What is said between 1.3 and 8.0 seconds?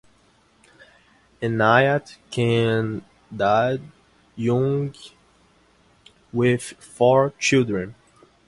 Enayat Khan died young, with four children.